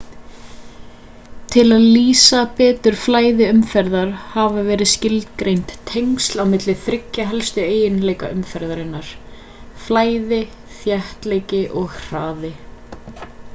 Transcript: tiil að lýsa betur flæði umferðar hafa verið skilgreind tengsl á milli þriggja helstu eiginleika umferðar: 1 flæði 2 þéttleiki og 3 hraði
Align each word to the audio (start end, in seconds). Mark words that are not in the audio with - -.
tiil 1.55 1.73
að 1.73 1.83
lýsa 1.95 2.37
betur 2.59 2.97
flæði 3.01 3.49
umferðar 3.57 4.13
hafa 4.31 4.63
verið 4.69 4.89
skilgreind 4.93 5.75
tengsl 5.91 6.41
á 6.41 6.43
milli 6.53 6.75
þriggja 6.85 7.27
helstu 7.33 7.63
eiginleika 7.65 8.29
umferðar: 8.37 8.81
1 8.85 9.09
flæði 9.89 10.39
2 10.79 10.79
þéttleiki 10.79 11.61
og 11.83 11.93
3 11.99 12.07
hraði 12.09 12.51